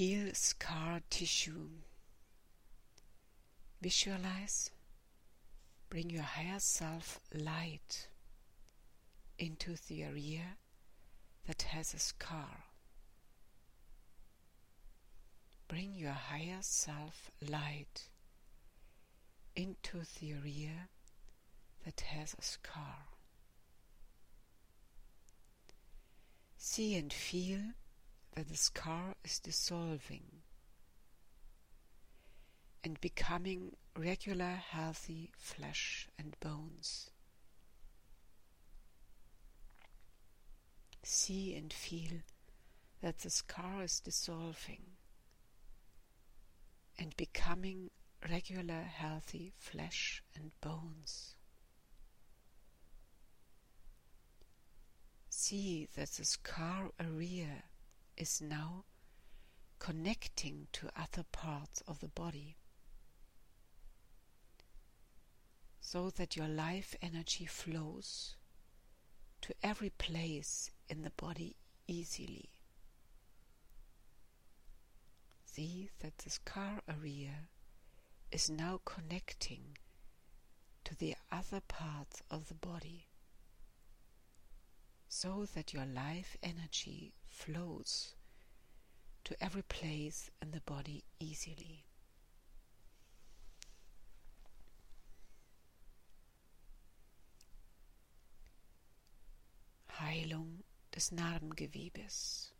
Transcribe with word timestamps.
Heal 0.00 0.30
scar 0.32 1.02
tissue. 1.10 1.68
Visualize. 3.82 4.70
Bring 5.90 6.08
your 6.08 6.22
higher 6.22 6.58
self 6.58 7.20
light 7.34 8.08
into 9.38 9.74
the 9.88 10.02
area 10.02 10.56
that 11.46 11.60
has 11.64 11.92
a 11.92 11.98
scar. 11.98 12.64
Bring 15.68 15.94
your 15.94 16.12
higher 16.12 16.62
self 16.62 17.30
light 17.46 18.08
into 19.54 19.98
the 20.18 20.32
area 20.32 20.88
that 21.84 22.00
has 22.00 22.34
a 22.38 22.42
scar. 22.42 23.04
See 26.56 26.94
and 26.96 27.12
feel 27.12 27.74
that 28.34 28.48
the 28.48 28.56
scar 28.56 29.14
is 29.24 29.38
dissolving 29.38 30.42
and 32.82 33.00
becoming 33.00 33.76
regular 33.96 34.54
healthy 34.54 35.30
flesh 35.36 36.08
and 36.18 36.36
bones. 36.40 37.10
See 41.02 41.54
and 41.54 41.72
feel 41.72 42.20
that 43.02 43.18
the 43.20 43.30
scar 43.30 43.82
is 43.82 44.00
dissolving 44.00 44.82
and 46.98 47.16
becoming 47.16 47.90
regular 48.30 48.82
healthy 48.82 49.52
flesh 49.56 50.22
and 50.34 50.52
bones. 50.60 51.34
See 55.30 55.88
that 55.96 56.10
the 56.10 56.24
scar 56.24 56.90
area 57.00 57.64
is 58.20 58.42
now 58.42 58.84
connecting 59.78 60.66
to 60.72 60.90
other 60.94 61.24
parts 61.32 61.82
of 61.88 62.00
the 62.00 62.08
body 62.08 62.54
so 65.80 66.10
that 66.10 66.36
your 66.36 66.46
life 66.46 66.94
energy 67.00 67.46
flows 67.46 68.36
to 69.40 69.54
every 69.62 69.88
place 69.88 70.70
in 70.90 71.00
the 71.00 71.10
body 71.16 71.56
easily. 71.88 72.50
See 75.46 75.88
that 76.00 76.18
the 76.18 76.28
scar 76.28 76.82
area 76.86 77.48
is 78.30 78.50
now 78.50 78.82
connecting 78.84 79.78
to 80.84 80.94
the 80.94 81.14
other 81.32 81.62
parts 81.66 82.20
of 82.30 82.48
the 82.48 82.54
body 82.54 83.06
so 85.08 85.46
that 85.54 85.72
your 85.72 85.86
life 85.86 86.36
energy 86.42 87.14
flows 87.30 88.14
to 89.24 89.34
every 89.42 89.62
place 89.62 90.30
in 90.42 90.50
the 90.50 90.60
body 90.60 91.04
easily. 91.18 91.84
Heilung 100.00 100.64
des 100.94 101.12
Narbengewebes. 101.12 102.52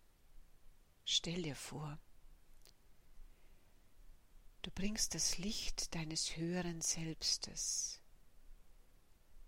Stell 1.05 1.43
dir 1.43 1.57
vor, 1.57 1.99
du 4.63 4.71
bringst 4.71 5.15
das 5.15 5.39
Licht 5.39 5.95
deines 5.95 6.37
höheren 6.37 6.81
Selbstes 6.81 8.01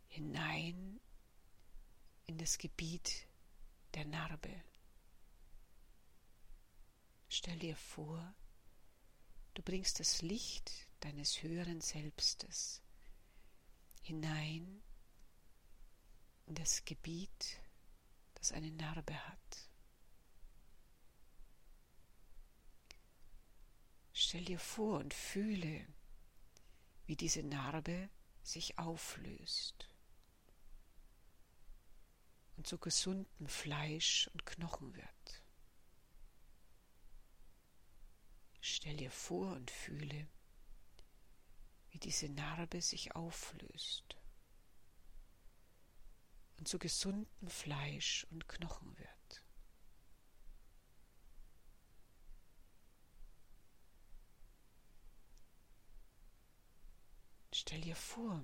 hinein 0.08 1.00
in 2.26 2.38
das 2.38 2.58
Gebiet 2.58 3.26
der 3.94 4.06
Narbe. 4.06 4.62
Stell 7.34 7.58
dir 7.58 7.76
vor, 7.76 8.34
du 9.54 9.62
bringst 9.62 10.00
das 10.00 10.20
Licht 10.20 10.70
deines 11.00 11.42
höheren 11.42 11.80
Selbstes 11.80 12.82
hinein 14.02 14.82
in 16.44 16.54
das 16.54 16.84
Gebiet, 16.84 17.58
das 18.34 18.52
eine 18.52 18.70
Narbe 18.70 19.14
hat. 19.14 19.70
Stell 24.12 24.44
dir 24.44 24.58
vor 24.58 24.98
und 24.98 25.14
fühle, 25.14 25.86
wie 27.06 27.16
diese 27.16 27.42
Narbe 27.42 28.10
sich 28.42 28.78
auflöst 28.78 29.88
und 32.58 32.66
zu 32.66 32.76
gesundem 32.76 33.48
Fleisch 33.48 34.28
und 34.34 34.44
Knochen 34.44 34.94
wird. 34.94 35.41
Stell 38.64 38.96
dir 38.96 39.10
vor 39.10 39.56
und 39.56 39.72
fühle, 39.72 40.28
wie 41.90 41.98
diese 41.98 42.28
Narbe 42.28 42.80
sich 42.80 43.16
auflöst 43.16 44.16
und 46.58 46.68
zu 46.68 46.78
gesundem 46.78 47.48
Fleisch 47.48 48.24
und 48.30 48.46
Knochen 48.46 48.96
wird. 48.96 49.44
Stell 57.52 57.80
dir 57.80 57.96
vor, 57.96 58.40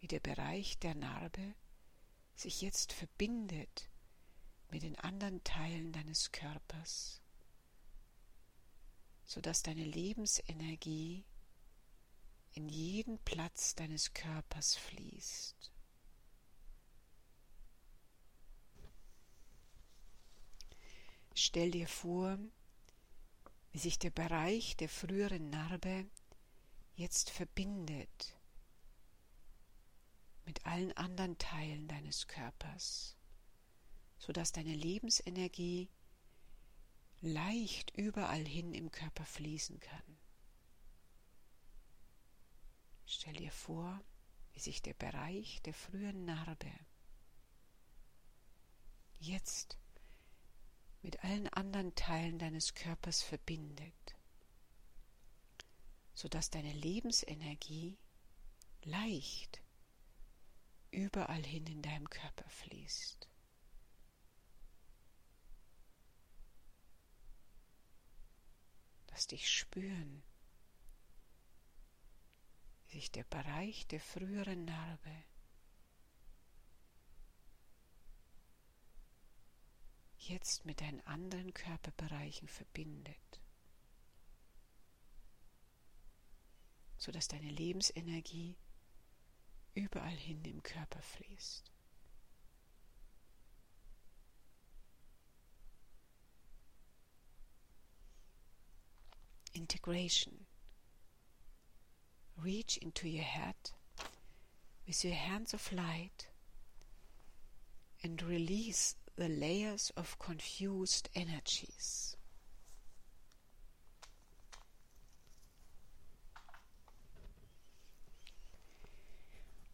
wie 0.00 0.08
der 0.08 0.20
Bereich 0.20 0.76
der 0.80 0.96
Narbe 0.96 1.54
sich 2.34 2.62
jetzt 2.62 2.92
verbindet 2.92 3.88
mit 4.70 4.82
den 4.82 4.98
anderen 4.98 5.44
Teilen 5.44 5.92
deines 5.92 6.32
Körpers, 6.32 7.22
sodass 9.28 9.62
deine 9.62 9.84
Lebensenergie 9.84 11.22
in 12.54 12.66
jeden 12.70 13.18
Platz 13.18 13.74
deines 13.74 14.14
Körpers 14.14 14.74
fließt. 14.74 15.70
Stell 21.34 21.70
dir 21.70 21.86
vor, 21.86 22.38
wie 23.70 23.78
sich 23.78 23.98
der 23.98 24.10
Bereich 24.10 24.78
der 24.78 24.88
früheren 24.88 25.50
Narbe 25.50 26.06
jetzt 26.94 27.28
verbindet 27.28 28.34
mit 30.46 30.64
allen 30.64 30.92
anderen 30.92 31.36
Teilen 31.36 31.86
deines 31.86 32.26
Körpers, 32.28 33.14
sodass 34.16 34.52
deine 34.52 34.74
Lebensenergie 34.74 35.90
leicht 37.20 37.96
überall 37.96 38.44
hin 38.44 38.74
im 38.74 38.90
Körper 38.90 39.24
fließen 39.24 39.80
kann. 39.80 40.18
Stell 43.06 43.34
dir 43.34 43.50
vor, 43.50 44.00
wie 44.52 44.60
sich 44.60 44.82
der 44.82 44.94
Bereich 44.94 45.62
der 45.62 45.74
frühen 45.74 46.24
Narbe 46.24 46.70
jetzt 49.18 49.78
mit 51.02 51.24
allen 51.24 51.48
anderen 51.48 51.94
Teilen 51.94 52.38
deines 52.38 52.74
Körpers 52.74 53.22
verbindet, 53.22 54.16
sodass 56.14 56.50
deine 56.50 56.72
Lebensenergie 56.72 57.98
leicht 58.82 59.62
überall 60.90 61.44
hin 61.44 61.66
in 61.66 61.82
deinem 61.82 62.08
Körper 62.10 62.48
fließt. 62.48 63.28
Lass 69.18 69.26
dich 69.26 69.50
spüren, 69.50 70.22
wie 72.86 73.00
sich 73.00 73.10
der 73.10 73.24
Bereich 73.24 73.84
der 73.88 73.98
früheren 73.98 74.64
Narbe. 74.64 75.24
Jetzt 80.18 80.64
mit 80.64 80.80
deinen 80.80 81.00
anderen 81.00 81.52
Körperbereichen 81.52 82.46
verbindet, 82.46 83.42
sodass 86.96 87.26
deine 87.26 87.50
Lebensenergie 87.50 88.56
überall 89.74 90.16
hin 90.16 90.44
im 90.44 90.62
Körper 90.62 91.02
fließt. 91.02 91.72
Integration. 99.54 100.46
Reach 102.40 102.76
into 102.78 103.08
your 103.08 103.24
head 103.24 103.56
with 104.86 105.04
your 105.04 105.14
hands 105.14 105.52
of 105.52 105.72
light 105.72 106.28
and 108.02 108.22
release 108.22 108.94
the 109.16 109.28
layers 109.28 109.90
of 109.96 110.18
confused 110.18 111.08
energies. 111.14 112.16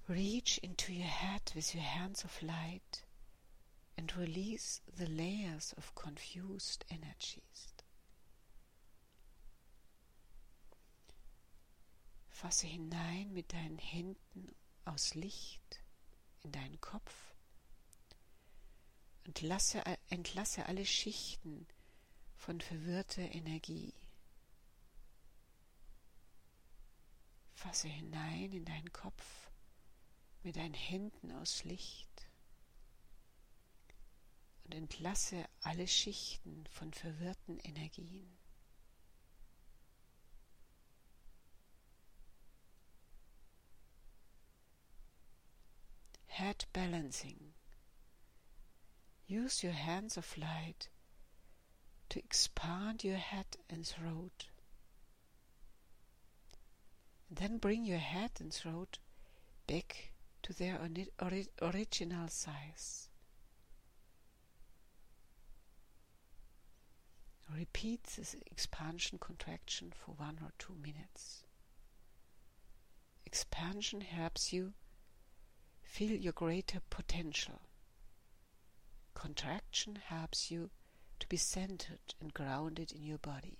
Reach 0.09 0.59
into 0.62 0.93
your 0.93 1.06
head 1.06 1.53
with 1.55 1.75
your 1.75 1.85
hands 1.85 2.25
of 2.25 2.43
light 2.43 3.05
and 3.97 4.15
release 4.17 4.81
the 4.97 5.06
layers 5.06 5.75
of 5.77 5.94
confused 5.94 6.85
energies. 6.91 7.74
Fasse 12.44 12.67
hinein 12.67 13.32
mit 13.32 13.55
deinen 13.55 13.79
Händen 13.79 14.55
aus 14.85 15.14
Licht 15.14 15.81
in 16.43 16.52
deinen 16.52 16.79
Kopf 16.79 17.35
und 19.25 19.41
lasse, 19.41 19.82
entlasse 20.11 20.67
alle 20.67 20.85
Schichten 20.85 21.67
von 22.37 22.61
verwirrter 22.61 23.23
Energie. 23.35 23.94
Fasse 27.55 27.88
hinein 27.88 28.52
in 28.52 28.67
deinen 28.67 28.93
Kopf 28.93 29.50
mit 30.43 30.56
deinen 30.56 30.75
Händen 30.75 31.32
aus 31.32 31.64
Licht 31.64 32.26
und 34.64 34.75
entlasse 34.75 35.49
alle 35.62 35.88
Schichten 35.88 36.67
von 36.67 36.93
verwirrten 36.93 37.58
Energien. 37.61 38.44
Head 46.35 46.65
balancing. 46.73 47.53
Use 49.29 49.63
your 49.63 49.73
hands 49.73 50.17
of 50.17 50.37
light 50.37 50.89
to 52.09 52.19
expand 52.19 53.05
your 53.05 53.19
head 53.19 53.47
and 53.71 53.87
throat. 53.87 54.47
Then 57.31 57.59
bring 57.59 57.85
your 57.85 57.99
head 57.99 58.33
and 58.41 58.53
throat 58.53 58.99
back 59.69 60.11
to 60.43 60.53
their 60.53 60.81
ori 61.23 61.47
original 61.63 62.27
size. 62.27 63.09
Repeat 67.49 68.03
this 68.17 68.35
expansion 68.51 69.19
contraction 69.21 69.93
for 69.93 70.17
one 70.17 70.41
or 70.43 70.51
two 70.59 70.75
minutes. 70.83 71.45
Expansion 73.25 74.01
helps 74.01 74.53
you 74.53 74.73
feel 75.94 76.11
your 76.11 76.32
greater 76.32 76.81
potential. 76.91 77.61
Contraction 79.14 79.96
helps 80.06 80.50
you 80.50 80.69
to 81.20 81.29
be 81.29 81.37
centered 81.37 82.17
and 82.20 82.35
grounded 82.35 82.91
in 82.91 83.05
your 83.05 83.19
body. 83.19 83.58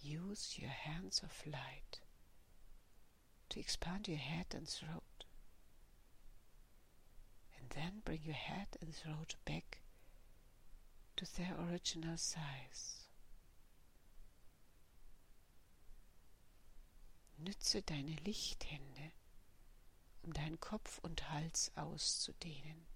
Use 0.00 0.54
your 0.60 0.70
hands 0.70 1.22
of 1.24 1.44
light 1.44 1.98
to 3.48 3.58
expand 3.58 4.06
your 4.06 4.18
head 4.18 4.46
and 4.54 4.68
throat. 4.68 5.24
And 7.58 7.70
then 7.70 8.02
bring 8.04 8.20
your 8.22 8.34
head 8.34 8.68
and 8.80 8.94
throat 8.94 9.34
back 9.44 9.80
to 11.16 11.24
their 11.36 11.56
original 11.68 12.16
size. 12.16 12.95
Nütze 17.38 17.82
deine 17.82 18.14
Lichthände, 18.16 19.12
um 20.22 20.32
deinen 20.32 20.58
Kopf 20.60 20.98
und 20.98 21.30
Hals 21.30 21.70
auszudehnen. 21.76 22.86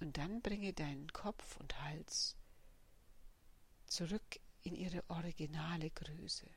Und 0.00 0.16
dann 0.18 0.42
bringe 0.42 0.72
deinen 0.72 1.12
Kopf 1.12 1.56
und 1.56 1.80
Hals 1.80 2.36
zurück 3.86 4.40
in 4.62 4.74
ihre 4.74 5.02
originale 5.08 5.90
Größe. 5.90 6.48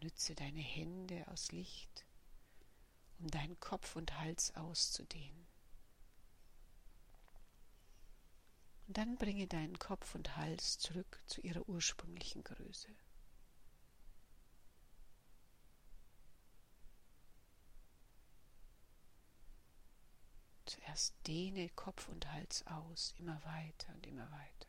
Nütze 0.00 0.34
deine 0.34 0.60
Hände 0.60 1.26
aus 1.28 1.50
Licht, 1.50 2.04
um 3.18 3.28
deinen 3.28 3.58
Kopf 3.58 3.96
und 3.96 4.18
Hals 4.18 4.54
auszudehnen. 4.54 5.46
Und 8.88 8.96
dann 8.96 9.18
bringe 9.18 9.46
deinen 9.46 9.78
Kopf 9.78 10.14
und 10.14 10.38
Hals 10.38 10.78
zurück 10.78 11.20
zu 11.26 11.42
ihrer 11.42 11.68
ursprünglichen 11.68 12.42
Größe. 12.42 12.88
Zuerst 20.64 21.14
dehne 21.26 21.68
Kopf 21.68 22.08
und 22.08 22.32
Hals 22.32 22.66
aus, 22.66 23.14
immer 23.18 23.44
weiter 23.44 23.92
und 23.92 24.06
immer 24.06 24.30
weiter. 24.30 24.68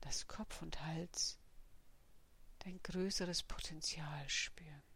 Dass 0.00 0.26
Kopf 0.26 0.62
und 0.62 0.80
Hals 0.80 1.38
dein 2.60 2.82
größeres 2.82 3.42
Potenzial 3.42 4.26
spüren. 4.30 4.91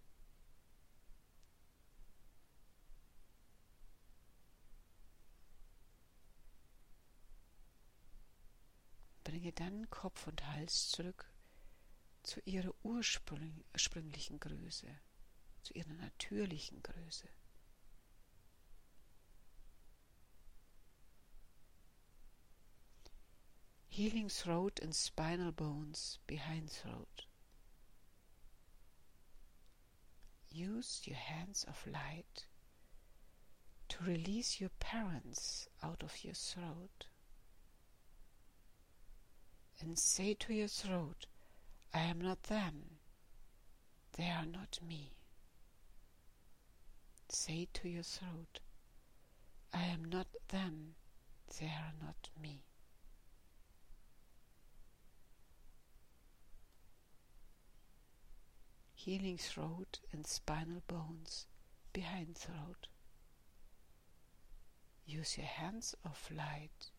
Bringe 9.47 9.71
dann 9.71 9.91
Kopf 9.91 10.27
und 10.27 10.45
Hals 10.45 10.89
zurück 10.89 11.31
zu 12.25 12.41
ihrer 12.41 12.75
ursprünglichen 12.83 14.41
Größe, 14.41 14.89
zu 15.63 15.73
ihrer 15.75 15.95
natürlichen 15.95 16.83
Größe. 16.83 17.29
Healing 23.87 24.29
throat 24.29 24.83
and 24.83 24.93
spinal 24.93 25.53
bones 25.53 26.19
behind 26.27 26.69
throat. 26.69 27.29
Use 30.51 31.09
your 31.09 31.17
hands 31.17 31.65
of 31.67 31.87
light 31.87 32.49
to 33.89 34.03
release 34.03 34.61
your 34.61 34.71
parents 34.81 35.71
out 35.83 36.03
of 36.03 36.25
your 36.25 36.35
throat. 36.35 37.07
And 39.87 39.97
say 39.97 40.35
to 40.35 40.53
your 40.53 40.67
throat, 40.67 41.27
I 41.95 42.01
am 42.01 42.21
not 42.21 42.43
them. 42.43 42.99
They 44.17 44.29
are 44.29 44.45
not 44.45 44.81
me. 44.85 45.13
Say 47.29 47.69
to 47.75 47.89
your 47.89 48.03
throat, 48.03 48.59
I 49.73 49.85
am 49.85 50.05
not 50.05 50.27
them. 50.49 50.97
They 51.61 51.67
are 51.67 51.93
not 52.05 52.31
me. 52.43 52.65
Healing 58.97 59.39
throat 59.39 60.01
and 60.11 60.27
spinal 60.27 60.83
bones 60.89 61.47
behind 61.93 62.37
throat. 62.37 62.89
Use 65.07 65.39
your 65.39 65.47
hands 65.47 65.95
of 66.05 66.29
light 66.37 66.91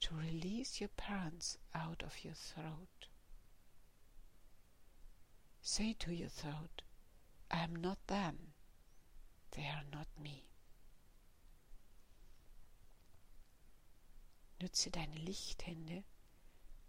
to 0.00 0.14
release 0.14 0.80
your 0.80 0.90
parents 0.96 1.58
out 1.74 2.02
of 2.02 2.24
your 2.24 2.34
throat. 2.34 3.08
Say 5.60 5.92
to 5.94 6.12
your 6.12 6.28
throat, 6.28 6.82
I 7.50 7.58
am 7.58 7.76
not 7.76 7.98
them, 8.06 8.52
they 9.52 9.66
are 9.66 9.84
not 9.92 10.06
me. 10.18 10.44
Nütze 14.60 14.90
deine 14.90 15.16
Lichthände, 15.16 16.04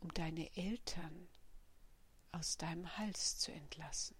um 0.01 0.13
deine 0.13 0.49
Eltern 0.57 1.27
aus 2.31 2.57
deinem 2.57 2.97
Hals 2.97 3.37
zu 3.39 3.51
entlassen. 3.51 4.15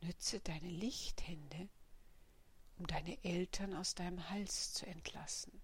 Nütze 0.00 0.40
deine 0.40 0.68
Lichthände, 0.68 1.68
um 2.76 2.86
deine 2.86 3.22
Eltern 3.24 3.74
aus 3.74 3.94
deinem 3.94 4.30
Hals 4.30 4.72
zu 4.72 4.86
entlassen 4.86 5.60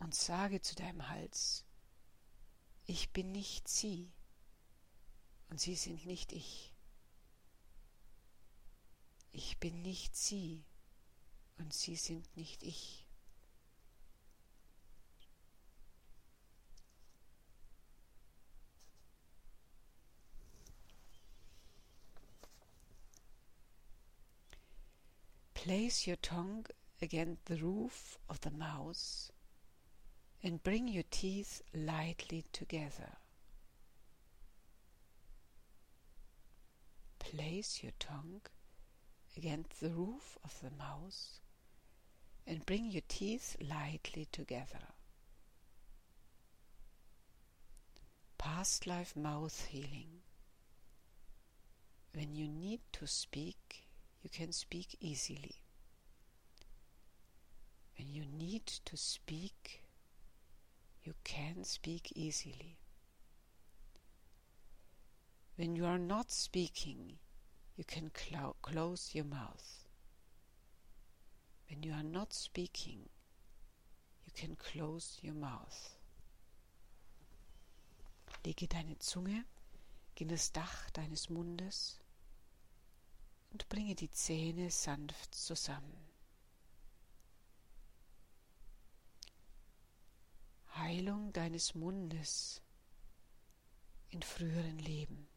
und 0.00 0.14
sage 0.14 0.60
zu 0.60 0.74
deinem 0.74 1.08
Hals, 1.08 1.64
ich 2.86 3.10
bin 3.10 3.32
nicht 3.32 3.68
sie 3.68 4.12
und 5.48 5.60
sie 5.60 5.76
sind 5.76 6.04
nicht 6.04 6.32
ich. 6.32 6.72
Ich 9.30 9.58
bin 9.58 9.82
nicht 9.82 10.14
sie 10.16 10.64
und 11.58 11.72
sie 11.72 11.96
sind 11.96 12.36
nicht 12.36 12.62
ich. 12.62 13.03
Place 25.64 26.06
your 26.06 26.16
tongue 26.16 26.66
against 27.00 27.46
the 27.46 27.56
roof 27.56 28.18
of 28.28 28.38
the 28.42 28.50
mouth 28.50 29.30
and 30.42 30.62
bring 30.62 30.88
your 30.88 31.04
teeth 31.10 31.62
lightly 31.74 32.44
together. 32.52 33.16
Place 37.18 37.80
your 37.82 37.92
tongue 37.98 38.42
against 39.38 39.80
the 39.80 39.88
roof 39.88 40.36
of 40.44 40.60
the 40.60 40.70
mouth 40.76 41.40
and 42.46 42.66
bring 42.66 42.90
your 42.90 43.02
teeth 43.08 43.56
lightly 43.58 44.28
together. 44.30 44.92
past 48.44 48.86
life 48.86 49.16
mouth 49.16 49.64
healing. 49.70 50.20
When 52.12 52.34
you 52.34 52.46
need 52.46 52.80
to 52.92 53.06
speak, 53.06 53.83
you 54.24 54.30
can 54.30 54.50
speak 54.52 54.96
easily. 55.00 55.56
When 57.98 58.14
you 58.14 58.24
need 58.24 58.66
to 58.86 58.96
speak, 58.96 59.82
you 61.04 61.12
can 61.24 61.62
speak 61.62 62.10
easily. 62.16 62.78
When 65.56 65.76
you 65.76 65.84
are 65.84 65.98
not 65.98 66.32
speaking, 66.32 67.18
you 67.76 67.84
can 67.84 68.10
clo 68.14 68.56
close 68.62 69.14
your 69.14 69.26
mouth. 69.26 69.84
When 71.68 71.82
you 71.82 71.92
are 71.92 72.02
not 72.02 72.32
speaking, 72.32 73.10
you 74.24 74.32
can 74.34 74.56
close 74.56 75.18
your 75.20 75.34
mouth. 75.34 75.96
Lege 78.44 78.68
deine 78.68 78.98
Zunge 78.98 79.44
gegen 80.14 80.30
das 80.30 80.50
Dach 80.52 80.90
deines 80.92 81.28
Mundes 81.28 81.98
und 83.54 83.68
bringe 83.68 83.94
die 83.94 84.10
Zähne 84.10 84.68
sanft 84.68 85.32
zusammen. 85.32 85.96
Heilung 90.74 91.32
deines 91.32 91.72
Mundes 91.76 92.60
in 94.08 94.24
früheren 94.24 94.80
Leben. 94.80 95.28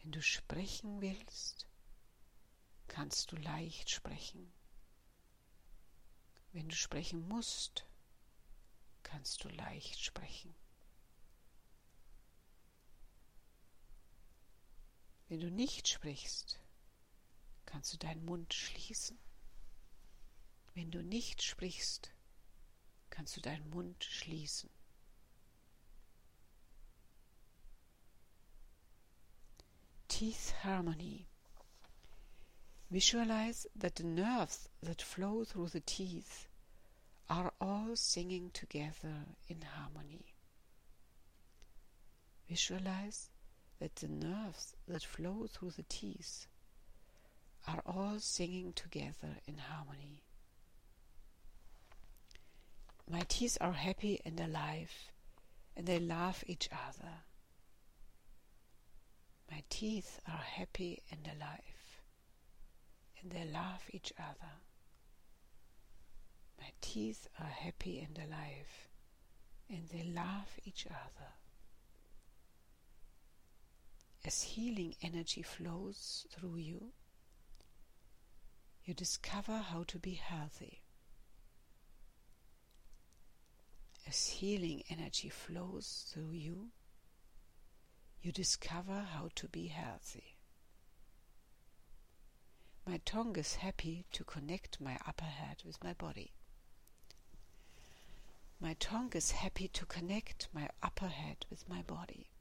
Wenn 0.00 0.10
du 0.10 0.20
sprechen 0.20 1.00
willst, 1.00 1.68
kannst 2.88 3.30
du 3.30 3.36
leicht 3.36 3.88
sprechen. 3.88 4.52
Wenn 6.50 6.68
du 6.68 6.74
sprechen 6.74 7.28
musst, 7.28 7.86
kannst 9.04 9.44
du 9.44 9.48
leicht 9.48 10.00
sprechen. 10.00 10.52
Wenn 15.32 15.40
du 15.40 15.50
nicht 15.50 15.88
sprichst, 15.88 16.60
kannst 17.64 17.94
du 17.94 17.96
deinen 17.96 18.22
Mund 18.26 18.52
schließen. 18.52 19.18
Wenn 20.74 20.90
du 20.90 21.02
nicht 21.02 21.42
sprichst, 21.42 22.12
kannst 23.08 23.38
du 23.38 23.40
deinen 23.40 23.70
Mund 23.70 24.04
schließen. 24.04 24.68
Teeth 30.08 30.52
harmony. 30.62 31.26
Visualize 32.90 33.66
that 33.74 33.96
the 33.96 34.04
nerves 34.04 34.68
that 34.82 35.00
flow 35.00 35.46
through 35.46 35.70
the 35.70 35.80
teeth 35.80 36.50
are 37.28 37.54
all 37.58 37.96
singing 37.96 38.52
together 38.52 39.24
in 39.48 39.62
harmony. 39.62 40.34
Visualize 42.48 43.31
that 43.82 43.96
the 43.96 44.06
nerves 44.06 44.76
that 44.86 45.02
flow 45.02 45.48
through 45.50 45.72
the 45.72 45.82
teeth 45.88 46.46
are 47.66 47.82
all 47.84 48.20
singing 48.20 48.72
together 48.72 49.38
in 49.44 49.58
harmony. 49.58 50.22
My 53.10 53.22
teeth 53.26 53.58
are 53.60 53.72
happy 53.72 54.20
and 54.24 54.38
alive, 54.38 54.92
and 55.76 55.84
they 55.84 55.98
love 55.98 56.44
each 56.46 56.68
other. 56.70 57.10
My 59.50 59.64
teeth 59.68 60.20
are 60.28 60.44
happy 60.44 61.02
and 61.10 61.26
alive, 61.26 61.98
and 63.20 63.32
they 63.32 63.50
love 63.52 63.82
each 63.90 64.12
other. 64.16 64.52
My 66.56 66.70
teeth 66.80 67.26
are 67.40 67.46
happy 67.46 67.98
and 67.98 68.16
alive, 68.16 68.88
and 69.68 69.88
they 69.88 70.04
love 70.04 70.56
each 70.64 70.86
other. 70.86 71.41
As 74.24 74.42
healing 74.42 74.94
energy 75.02 75.42
flows 75.42 76.26
through 76.30 76.56
you, 76.56 76.92
you 78.84 78.94
discover 78.94 79.58
how 79.58 79.84
to 79.84 79.98
be 79.98 80.14
healthy. 80.14 80.82
As 84.06 84.26
healing 84.28 84.82
energy 84.88 85.28
flows 85.28 86.06
through 86.12 86.32
you, 86.32 86.70
you 88.20 88.32
discover 88.32 89.06
how 89.12 89.30
to 89.34 89.48
be 89.48 89.68
healthy. 89.68 90.36
My 92.86 93.00
tongue 93.04 93.36
is 93.36 93.56
happy 93.56 94.04
to 94.12 94.24
connect 94.24 94.80
my 94.80 94.98
upper 95.06 95.24
head 95.24 95.62
with 95.64 95.82
my 95.82 95.92
body. 95.92 96.32
My 98.60 98.74
tongue 98.74 99.12
is 99.14 99.32
happy 99.32 99.68
to 99.68 99.86
connect 99.86 100.48
my 100.52 100.68
upper 100.82 101.08
head 101.08 101.46
with 101.48 101.68
my 101.68 101.82
body. 101.82 102.31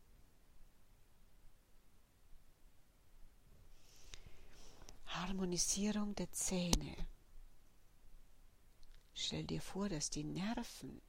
Harmonisierung 5.14 6.16
der 6.16 6.32
Zähne. 6.32 6.96
Stell 9.14 9.44
dir 9.44 9.62
vor, 9.62 9.90
dass 9.90 10.10
die 10.10 10.24
Nerven, 10.24 11.02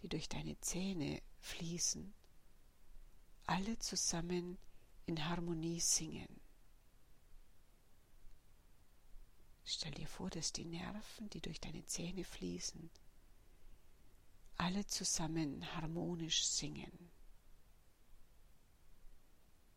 die 0.00 0.08
durch 0.08 0.28
deine 0.28 0.58
Zähne 0.60 1.20
fließen, 1.40 2.14
alle 3.46 3.78
zusammen 3.78 4.56
in 5.04 5.28
Harmonie 5.28 5.80
singen. 5.80 6.40
Stell 9.64 9.92
dir 9.92 10.08
vor, 10.08 10.30
dass 10.30 10.52
die 10.52 10.64
Nerven, 10.64 11.28
die 11.30 11.40
durch 11.40 11.60
deine 11.60 11.84
Zähne 11.84 12.24
fließen, 12.24 12.90
alle 14.56 14.86
zusammen 14.86 15.74
harmonisch 15.76 16.46
singen. 16.46 17.10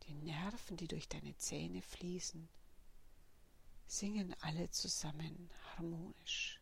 Die 0.04 0.14
Nerven, 0.14 0.78
die 0.78 0.88
durch 0.88 1.08
deine 1.08 1.36
Zähne 1.36 1.82
fließen, 1.82 2.48
singen 3.90 4.34
alle 4.40 4.70
zusammen 4.70 5.50
harmonisch. 5.74 6.60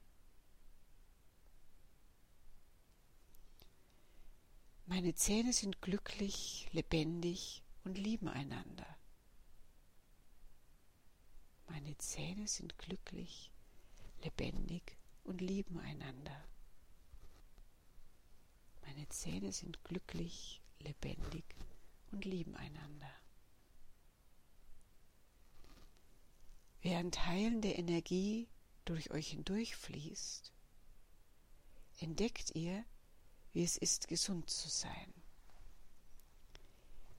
Meine 4.86 5.14
Zähne 5.14 5.52
sind 5.52 5.82
glücklich, 5.82 6.68
lebendig 6.72 7.62
und 7.84 7.98
lieben 7.98 8.28
einander. 8.28 8.86
Meine 11.66 11.98
Zähne 11.98 12.48
sind 12.48 12.78
glücklich, 12.78 13.52
lebendig 14.22 14.96
und 15.24 15.42
lieben 15.42 15.78
einander. 15.80 16.44
Meine 18.80 19.06
Zähne 19.10 19.52
sind 19.52 19.84
glücklich, 19.84 20.62
lebendig 20.78 21.44
und 22.10 22.24
lieben 22.24 22.56
einander. 22.56 23.12
Während 26.90 27.26
heilende 27.26 27.70
Energie 27.70 28.48
durch 28.86 29.10
euch 29.10 29.28
hindurchfließt, 29.28 30.54
entdeckt 32.00 32.54
ihr, 32.54 32.82
wie 33.52 33.62
es 33.62 33.76
ist, 33.76 34.08
gesund 34.08 34.48
zu 34.48 34.70
sein. 34.70 35.12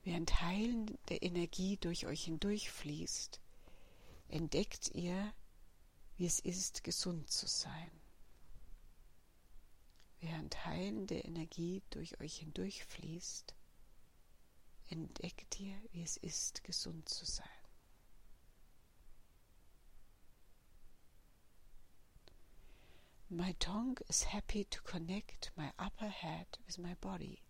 Während 0.01 0.41
heilende 0.41 1.17
Energie 1.17 1.77
durch 1.77 2.07
euch 2.07 2.23
hindurchfließt, 2.23 3.39
entdeckt 4.29 4.89
ihr, 4.95 5.31
wie 6.17 6.25
es 6.25 6.39
ist, 6.39 6.83
gesund 6.83 7.29
zu 7.29 7.45
sein 7.45 7.91
während 10.21 10.65
heilende 10.65 11.19
Energie 11.19 11.83
durch 11.91 12.19
euch 12.19 12.39
hindurchfließt, 12.39 13.53
entdeckt 14.87 15.59
ihr, 15.59 15.79
wie 15.91 16.01
es 16.01 16.17
ist, 16.17 16.63
gesund 16.63 17.07
zu 17.07 17.23
sein. 17.25 17.58
My 23.31 23.53
tongue 23.59 23.99
is 24.07 24.23
happy 24.23 24.63
to 24.63 24.81
connect 24.81 25.51
my 25.55 25.71
upper 25.77 26.07
head 26.07 26.47
with 26.65 26.79
my 26.79 26.95
body. 26.95 27.43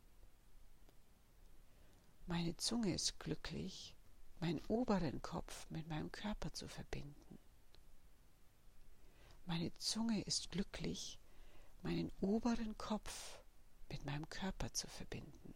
Meine 2.27 2.57
Zunge 2.57 2.93
ist 2.93 3.17
glücklich, 3.17 3.95
meinen 4.41 4.59
oberen 4.67 5.21
Kopf 5.21 5.69
mit 5.69 5.87
meinem 5.87 6.11
Körper 6.11 6.51
zu 6.51 6.67
verbinden. 6.67 7.39
Meine 9.45 9.71
Zunge 9.77 10.21
ist 10.23 10.51
glücklich, 10.51 11.17
meinen 11.81 12.11
oberen 12.19 12.77
Kopf 12.77 13.39
mit 13.87 14.03
meinem 14.03 14.27
Körper 14.27 14.73
zu 14.73 14.87
verbinden. 14.89 15.55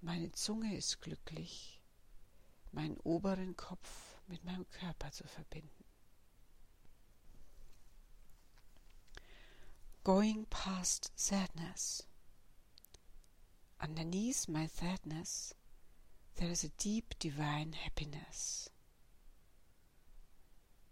Meine 0.00 0.32
Zunge 0.32 0.74
ist 0.74 1.02
glücklich, 1.02 1.82
meinen 2.72 2.96
oberen 3.00 3.56
Kopf 3.56 4.22
mit 4.26 4.42
meinem 4.42 4.66
Körper 4.70 5.12
zu 5.12 5.24
verbinden. 5.28 5.83
Going 10.04 10.44
past 10.50 11.10
sadness. 11.18 12.02
Underneath 13.80 14.46
my 14.46 14.66
sadness, 14.66 15.54
there 16.36 16.50
is 16.50 16.62
a 16.62 16.68
deep 16.76 17.14
divine 17.18 17.72
happiness. 17.72 18.68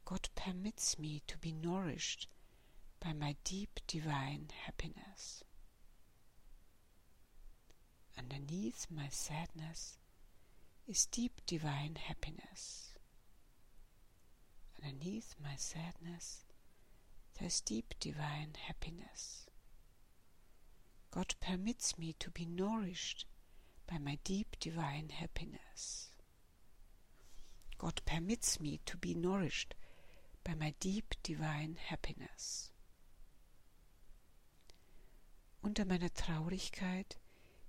God 0.07 0.31
permits 0.35 0.99
me 0.99 1.21
to 1.26 1.37
be 1.37 1.52
nourished 1.52 2.26
by 3.00 3.12
my 3.12 3.37
deep 3.45 3.81
divine 3.87 4.49
happiness. 4.64 5.45
Underneath 8.16 8.87
my 8.90 9.09
sadness 9.09 9.99
is 10.88 11.04
deep 11.04 11.42
divine 11.45 11.97
happiness. 11.97 12.95
Underneath 14.83 15.35
my 15.38 15.57
sadness, 15.57 16.47
there's 17.39 17.61
deep 17.61 17.95
divine 18.01 18.53
happiness. 18.67 19.47
God 21.11 21.35
permits 21.41 21.99
me 21.99 22.15
to 22.19 22.31
be 22.31 22.47
nourished 22.47 23.27
by 23.87 23.99
my 23.99 24.19
deep 24.25 24.57
divine 24.61 25.11
happiness. 25.11 26.11
God 27.79 28.01
permits 28.05 28.61
me 28.61 28.81
to 28.87 28.97
be 28.97 29.15
nourished 29.15 29.75
by 30.45 30.55
my 30.55 30.75
deep 30.81 31.15
divine 31.23 31.77
happiness. 31.89 32.71
Unter 35.62 35.85
meiner 35.85 36.12
Traurigkeit 36.12 37.19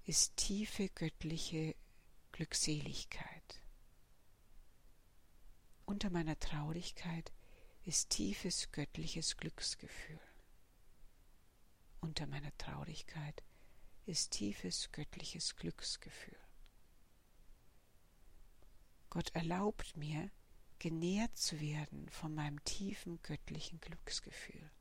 ist 0.06 0.36
tiefe 0.38 0.90
göttliche 0.90 1.76
Glückseligkeit. 2.32 3.62
Unter 5.86 6.10
meiner 6.10 6.40
Traurigkeit 6.40 7.32
ist 7.86 8.10
tiefes 8.12 8.72
göttliches 8.72 9.36
Glücksgefühl. 9.36 10.20
Unter 12.00 12.28
meiner 12.28 12.56
Traurigkeit 12.58 13.44
ist 14.06 14.32
tiefes 14.32 14.92
göttliches 14.92 15.56
Glücksgefühl. 15.58 16.38
Gott 19.10 19.36
erlaubt 19.36 19.98
mir, 19.98 20.32
genährt 20.80 21.38
zu 21.38 21.60
werden 21.60 22.10
von 22.10 22.34
meinem 22.34 22.64
tiefen 22.64 23.22
göttlichen 23.22 23.80
Glücksgefühl. 23.82 24.72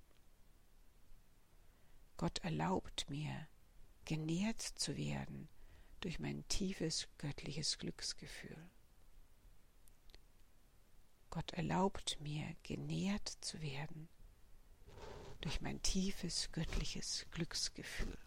Gott 2.16 2.38
erlaubt 2.38 3.10
mir, 3.10 3.48
genährt 4.04 4.60
zu 4.60 4.96
werden 4.96 5.48
durch 6.00 6.20
mein 6.20 6.46
tiefes 6.48 7.08
göttliches 7.18 7.78
Glücksgefühl. 7.78 8.70
Gott 11.32 11.54
erlaubt 11.54 12.18
mir, 12.20 12.44
genährt 12.62 13.26
zu 13.40 13.62
werden 13.62 14.10
durch 15.40 15.62
mein 15.62 15.80
tiefes 15.80 16.52
göttliches 16.52 17.26
Glücksgefühl. 17.30 18.18